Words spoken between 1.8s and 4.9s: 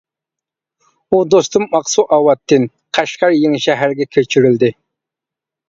ئاقسۇ ئاۋاتتىن قەشقەر يېڭىشەھەرگە كۆچۈرۈلدى.